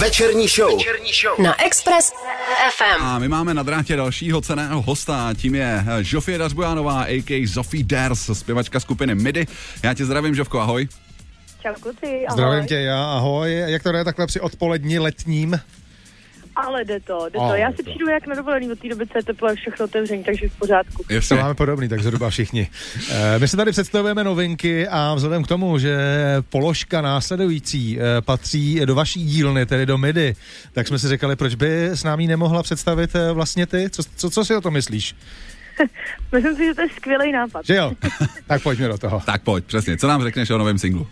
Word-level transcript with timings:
Večerní 0.00 0.48
show. 0.48 0.78
Večerní 0.78 1.10
show. 1.22 1.40
Na 1.40 1.64
Express 1.64 2.12
FM. 2.76 3.02
A 3.02 3.18
my 3.18 3.28
máme 3.28 3.54
na 3.54 3.62
drátě 3.62 3.96
dalšího 3.96 4.40
ceného 4.40 4.82
hosta, 4.82 5.34
tím 5.36 5.54
je 5.54 5.84
Žofie 6.00 6.38
Dařbujánová, 6.38 7.02
a.k. 7.02 7.46
Zofie 7.46 7.84
Ders, 7.84 8.30
zpěvačka 8.32 8.80
skupiny 8.80 9.14
MIDI. 9.14 9.46
Já 9.82 9.94
tě 9.94 10.04
zdravím, 10.04 10.34
Žovko, 10.34 10.60
ahoj. 10.60 10.88
Čau 11.62 11.74
kluci, 11.80 12.06
ahoj. 12.06 12.26
Zdravím 12.30 12.66
tě 12.66 12.74
já, 12.74 13.12
ahoj. 13.12 13.54
Jak 13.66 13.82
to 13.82 13.92
jde 13.92 14.04
takhle 14.04 14.26
při 14.26 14.40
odpolední 14.40 14.98
letním? 14.98 15.60
Ale 16.56 16.84
jde 16.84 17.00
to, 17.00 17.28
jde 17.32 17.38
to. 17.38 17.54
Já 17.54 17.72
si 17.72 17.82
přijdu 17.82 18.08
jak 18.08 18.26
na 18.26 18.34
dovolený 18.34 18.72
od 18.72 18.78
té 18.78 18.88
doby, 18.88 19.06
co 19.06 19.18
je 19.18 19.22
teplo 19.24 19.48
a 19.48 19.54
všechno 19.54 19.84
otevření, 19.84 20.24
takže 20.24 20.48
v 20.48 20.58
pořádku. 20.58 21.04
To 21.08 21.14
Jasně. 21.14 21.36
máme 21.36 21.54
podobný, 21.54 21.88
tak 21.88 22.02
zhruba 22.02 22.30
všichni. 22.30 22.70
Eh, 23.10 23.38
My 23.38 23.48
se 23.48 23.56
tady 23.56 23.70
představujeme 23.72 24.24
novinky 24.24 24.88
a 24.88 25.14
vzhledem 25.14 25.44
k 25.44 25.46
tomu, 25.48 25.78
že 25.78 25.98
položka 26.48 27.00
následující 27.00 27.98
eh, 28.00 28.20
patří 28.20 28.80
do 28.84 28.94
vaší 28.94 29.24
dílny, 29.24 29.66
tedy 29.66 29.86
do 29.86 29.98
MIDI, 29.98 30.34
tak 30.72 30.88
jsme 30.88 30.98
si 30.98 31.08
říkali, 31.08 31.36
proč 31.36 31.54
by 31.54 31.84
s 31.84 32.04
námi 32.04 32.26
nemohla 32.26 32.62
představit 32.62 33.10
eh, 33.14 33.32
vlastně 33.32 33.66
ty? 33.66 33.90
Co, 33.90 34.02
co, 34.16 34.30
co 34.30 34.44
si 34.44 34.56
o 34.56 34.60
to 34.60 34.70
myslíš? 34.70 35.14
Myslím 36.32 36.56
si, 36.56 36.64
že 36.66 36.74
to 36.74 36.82
je 36.82 36.88
skvělý 36.96 37.32
nápad. 37.32 37.66
Že 37.66 37.74
jo? 37.74 37.92
tak 38.46 38.62
pojďme 38.62 38.88
do 38.88 38.98
toho. 38.98 39.22
Tak 39.26 39.42
pojď, 39.42 39.64
přesně. 39.64 39.96
Co 39.96 40.08
nám 40.08 40.22
řekneš 40.22 40.50
o 40.50 40.58
novém 40.58 40.78
singlu? 40.78 41.06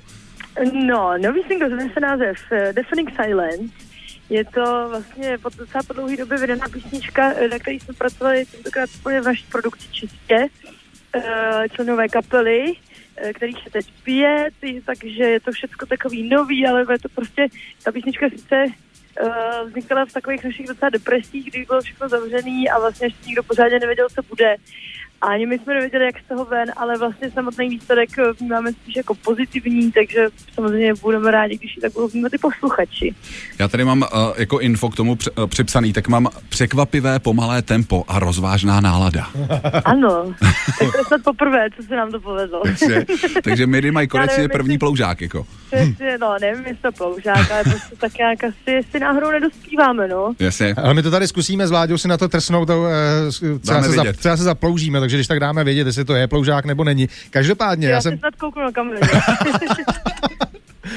No, 0.87 1.15
nový 1.23 1.43
single 1.48 1.69
znese 1.69 2.01
název 2.01 2.37
uh, 2.53 2.59
Deafening 2.73 3.11
Silence. 3.17 3.88
Je 4.31 4.45
to 4.45 4.87
vlastně 4.89 5.39
po 5.39 5.49
docela 5.49 5.83
po 5.87 5.93
dlouhé 5.93 6.17
době 6.17 6.39
vydaná 6.39 6.69
písnička, 6.69 7.33
eh, 7.33 7.49
na 7.49 7.59
který 7.59 7.81
jsme 7.81 7.95
pracovali 7.95 8.45
tentokrát 8.45 8.91
úplně 8.99 9.21
v 9.21 9.25
naší 9.25 9.45
produkci 9.53 9.89
čistě. 9.93 10.47
Uh, 11.17 11.23
členové 11.73 12.09
kapely, 12.09 12.75
eh, 13.17 13.33
kterých 13.33 13.59
se 13.65 13.71
teď 13.71 13.87
pije, 14.03 14.49
takže 14.87 15.25
je 15.25 15.41
to 15.41 15.53
všechno 15.53 15.87
takový 15.87 16.29
nový, 16.29 16.67
ale 16.67 16.87
je 16.93 16.99
to 16.99 17.09
prostě, 17.09 17.49
ta 17.83 17.93
písnička 17.93 18.27
sice 18.31 18.65
vznikala 19.67 20.07
v 20.07 20.13
takových 20.13 20.45
našich 20.45 20.67
docela 20.67 20.91
depresích, 20.91 21.51
kdy 21.51 21.65
bylo 21.65 21.81
všechno 21.81 22.09
zavřený 22.09 22.70
a 22.70 22.79
vlastně 22.79 23.07
ještě 23.07 23.27
nikdo 23.27 23.42
pořádně 23.42 23.79
nevěděl, 23.79 24.09
co 24.15 24.23
bude. 24.23 24.57
A 25.20 25.27
ani 25.27 25.47
my 25.47 25.58
jsme 25.58 25.74
nevěděli, 25.74 26.05
jak 26.05 26.14
z 26.24 26.28
toho 26.28 26.44
ven, 26.44 26.69
ale 26.77 26.98
vlastně 26.98 27.30
samotný 27.30 27.69
výsledek 27.69 28.19
eh, 28.19 28.33
vnímáme 28.41 28.72
spíš 28.72 28.97
jako 28.97 29.14
pozitivní, 29.14 29.92
takže 29.92 30.27
samozřejmě 30.55 30.94
budeme 31.02 31.30
rádi, 31.30 31.58
když 31.58 31.77
ji 31.77 31.83
tak 31.83 31.92
budou 31.92 32.08
vnímat 32.08 32.34
i 32.34 32.38
posluchači. 32.38 33.14
Já 33.58 33.69
tady 33.69 33.84
mám 33.84 34.00
uh, 34.02 34.06
jako 34.36 34.58
info 34.61 34.89
k 34.91 34.96
tomu 34.96 35.16
při, 35.16 35.30
uh, 35.30 35.46
připsaný, 35.46 35.92
tak 35.92 36.08
mám 36.08 36.28
překvapivé 36.48 37.19
pomalé 37.19 37.62
tempo 37.62 38.05
a 38.08 38.19
rozvážná 38.19 38.80
nálada. 38.80 39.28
Ano, 39.84 40.34
tak 40.78 40.92
to 40.92 40.98
je 40.98 41.05
snad 41.06 41.20
poprvé, 41.24 41.66
co 41.77 41.83
se 41.83 41.96
nám 41.96 42.11
to 42.12 42.20
povedlo. 42.20 42.62
Takže, 42.64 43.05
takže 43.44 43.66
MIDI 43.66 43.91
mají 43.91 44.08
konečně 44.08 44.36
nevím, 44.36 44.50
první 44.50 44.69
jestli- 44.74 44.78
ploužák, 44.78 45.20
jako. 45.20 45.46
Přesně, 45.66 46.19
no, 46.20 46.34
nevím, 46.41 46.66
jestli 46.66 46.83
to 46.83 46.92
ploužák, 46.92 47.50
ale 47.50 47.64
prostě 47.64 47.96
tak 47.96 48.19
nějak 48.19 48.44
asi, 48.44 48.70
jestli 48.70 49.00
náhodou 49.00 49.30
nedospíváme, 49.30 50.08
no. 50.08 50.33
Jasně. 50.39 50.74
Ale 50.74 50.94
my 50.94 51.02
to 51.02 51.11
tady 51.11 51.28
zkusíme 51.28 51.66
s 51.66 51.70
Vláďou 51.70 51.98
si 51.98 52.08
na 52.08 52.16
to 52.16 52.28
trsnout, 52.28 52.66
to, 52.66 52.86
eh, 52.86 53.33
s- 53.33 53.58
třeba, 53.61 53.74
Dáme 53.80 53.89
se 53.89 53.92
za, 53.94 54.05
třeba 54.12 54.36
se 54.36 54.42
zaploužíme, 54.42 55.00
takže 55.09 55.17
když 55.17 55.27
tak 55.27 55.41
dáme 55.41 55.64
vědět, 55.64 55.87
jestli 55.87 56.05
to 56.05 56.14
je 56.14 56.27
ploužák 56.27 56.64
nebo 56.64 56.84
není. 56.84 57.09
Každopádně, 57.31 57.89
Já, 57.89 57.95
já 57.95 58.01
se 58.01 58.09
jsem, 58.09 58.19
snad 58.19 58.37
kouknu 58.37 58.62
na 58.62 58.73
kameru. 58.73 59.01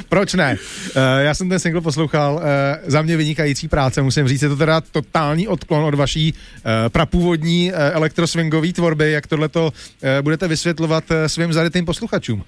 proč 0.10 0.34
ne? 0.34 0.58
Eh, 0.96 1.24
já 1.24 1.34
jsem 1.34 1.50
ten 1.50 1.60
single 1.60 1.82
poslouchal, 1.82 2.42
eh, 2.44 2.80
za 2.86 3.02
mě 3.02 3.18
vynikající 3.18 3.68
práce, 3.68 4.02
musím 4.02 4.28
říct, 4.28 4.42
je 4.42 4.50
to 4.50 4.56
teda 4.56 4.82
totální 4.82 5.48
odklon 5.48 5.84
od 5.84 5.94
vaší 5.94 6.34
eh, 6.34 6.90
prapůvodní 6.90 7.74
elektroswingové 7.74 8.74
tvorby, 8.74 9.12
jak 9.12 9.28
tohleto 9.28 9.74
budete 10.22 10.48
vysvětlovat 10.48 11.04
svým 11.28 11.54
zarytým 11.54 11.86
posluchačům. 11.86 12.44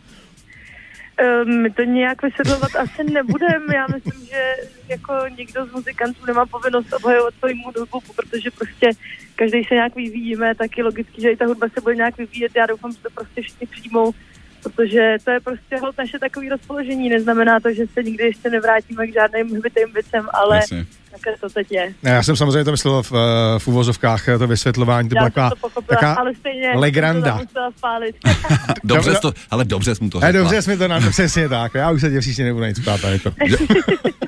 Um, 1.22 1.62
my 1.62 1.70
to 1.70 1.84
nějak 1.84 2.22
vysvětlovat 2.22 2.76
asi 2.76 3.04
nebudeme. 3.04 3.76
Já 3.76 3.88
myslím, 3.96 4.26
že 4.26 4.56
jako 4.90 5.14
někdo 5.38 5.66
z 5.66 5.72
muzikantů 5.72 6.26
nemá 6.26 6.46
povinnost 6.46 6.94
obhajovat 6.94 7.34
svoji 7.40 7.56
hudbu, 7.66 8.00
protože 8.16 8.52
prostě 8.52 8.90
každý 9.36 9.64
se 9.64 9.76
nějak 9.76 9.96
vyvíjíme, 9.96 10.56
tak 10.56 10.78
je 10.78 10.84
logický, 10.84 11.22
že 11.22 11.32
i 11.32 11.38
ta 11.38 11.46
hudba 11.46 11.68
se 11.70 11.82
bude 11.82 11.96
nějak 11.96 12.18
vyvíjet. 12.18 12.52
Já 12.56 12.66
doufám, 12.66 12.92
že 12.92 12.98
to 13.02 13.10
prostě 13.10 13.42
všichni 13.42 13.68
přijmou, 13.68 14.12
protože 14.64 15.18
to 15.24 15.32
je 15.32 15.40
prostě 15.40 15.78
holt 15.82 15.98
naše 15.98 16.20
takové 16.20 16.50
rozpoložení. 16.50 17.10
Neznamená 17.10 17.60
to, 17.60 17.74
že 17.74 17.84
se 17.94 18.04
nikdy 18.04 18.24
ještě 18.24 18.50
nevrátíme 18.50 19.08
k 19.08 19.14
žádným 19.14 19.48
hbitým 19.60 19.94
věcem, 19.94 20.28
ale 20.34 20.56
Jasně. 20.56 20.86
takhle 21.12 21.34
to 21.42 21.50
teď 21.50 21.72
je. 21.72 21.94
Já 22.04 22.24
jsem 22.24 22.36
samozřejmě 22.36 22.64
to 22.64 22.72
myslel 22.72 23.04
v, 23.04 23.12
eh, 23.12 23.60
v 23.60 23.68
uvozovkách, 23.68 24.28
eh, 24.30 24.38
to 24.38 24.48
vysvětlování, 24.48 25.10
to 25.10 25.14
byla 25.16 25.26
jsem 25.26 25.32
taková, 25.34 25.50
taková 25.90 26.14
ale 26.14 26.36
stejně 26.36 26.72
legranda. 26.76 27.38
jsem. 27.38 27.48
Dobře, 28.84 29.14
to, 29.22 29.34
ale 29.52 29.66
dobře 29.66 29.96
jsi 29.96 30.04
mu 30.04 30.10
to 30.10 30.18
Eh, 30.18 30.22
řekla. 30.28 30.42
dobře 30.42 30.62
jsi 30.62 30.70
mi 30.70 30.78
to 30.78 30.88
nám 30.88 31.10
přesně 31.10 31.50
tak, 31.50 31.74
já 31.74 31.92
už 31.92 32.02
se 32.02 32.10
tě 32.10 32.20
příště 32.20 32.44
nebudu 32.44 32.66
nic 32.66 32.80
ptát, 32.80 33.02
to. 33.24 33.32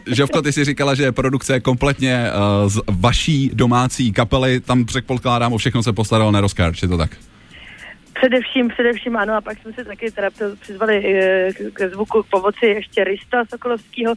Žovko, 0.08 0.42
ty 0.42 0.54
jsi 0.54 0.66
říkala, 0.66 0.96
že 0.96 1.12
produkce 1.12 1.54
je 1.54 1.60
kompletně 1.60 2.26
uh, 2.64 2.70
z 2.70 2.80
vaší 2.88 3.52
domácí 3.54 4.12
kapely, 4.12 4.60
tam 4.60 4.86
předpokládám, 4.86 5.54
o 5.54 5.58
všechno 5.58 5.84
se 5.84 5.94
postaral 5.94 6.32
Neroscarch, 6.32 6.82
je 6.82 6.88
to 6.88 6.98
tak? 6.98 7.12
Především, 8.30 8.68
především 8.70 9.18
ano, 9.18 9.34
a 9.34 9.42
pak 9.42 9.58
jsme 9.62 9.74
si 9.74 9.86
taky 9.86 10.12
teda 10.12 10.30
při- 10.30 10.44
přizvali 10.62 11.20
eh, 11.20 11.54
k- 11.54 11.74
ke 11.74 11.90
zvuku 11.90 12.24
k 12.24 12.30
pomoci 12.30 12.66
ještě 12.66 13.04
Rista 13.04 13.44
Sokolovského, 13.50 14.14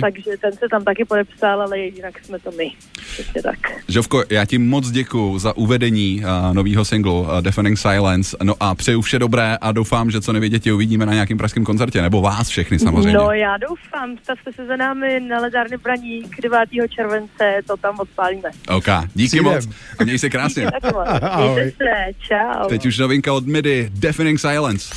takže 0.00 0.30
ten 0.40 0.52
se 0.52 0.66
tam 0.70 0.84
taky 0.84 1.04
podepsal, 1.04 1.62
ale 1.62 1.78
jinak 1.78 2.24
jsme 2.24 2.38
to 2.38 2.50
my. 2.50 2.72
Přesně 3.12 3.42
tak. 3.42 3.58
Žovko, 3.88 4.22
já 4.30 4.44
ti 4.44 4.58
moc 4.58 4.90
děkuji 4.90 5.38
za 5.38 5.56
uvedení 5.56 6.22
uh, 6.24 6.54
nového 6.54 6.84
singlu 6.84 7.20
uh, 7.20 7.40
Deafening 7.40 7.78
Silence. 7.78 8.36
No 8.42 8.54
a 8.60 8.74
přeju 8.74 9.00
vše 9.00 9.18
dobré 9.18 9.56
a 9.60 9.72
doufám, 9.72 10.10
že 10.10 10.20
co 10.20 10.32
nevědět 10.32 10.58
tě 10.62 10.72
uvidíme 10.72 11.06
na 11.06 11.12
nějakém 11.12 11.38
pražském 11.38 11.64
koncertě, 11.64 12.02
nebo 12.02 12.20
vás 12.20 12.48
všechny 12.48 12.78
samozřejmě. 12.78 13.12
No 13.18 13.32
já 13.32 13.56
doufám, 13.56 14.16
stavte 14.22 14.52
se 14.52 14.66
za 14.66 14.76
námi 14.76 15.20
na 15.20 15.40
ledárny 15.40 15.76
Braník 15.76 16.40
9. 16.42 16.58
července, 16.90 17.60
to 17.66 17.76
tam 17.76 17.96
odpálíme. 18.00 18.50
OK, 18.68 18.86
díky 19.14 19.28
Přijdem. 19.28 19.44
moc 19.44 19.68
a 19.98 20.04
měj 20.04 20.18
se 20.18 20.30
krásně. 20.30 20.66
Tak 20.80 20.92
moc. 20.94 21.06
Ahoj. 21.22 21.54
Mějte 21.54 21.70
se, 21.76 22.12
čau. 22.28 22.68
Teď 22.68 22.86
už 22.86 22.98
novinka 22.98 23.32
od 23.46 23.52
MIDI, 23.52 23.88
Deafening 23.90 24.40
Silence. 24.40 24.94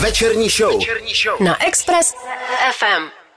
Večerní 0.00 0.50
show. 0.50 0.78
Večerní 0.78 1.14
show. 1.14 1.40
Na 1.40 1.66
Express 1.66 2.14
FM. 2.72 3.27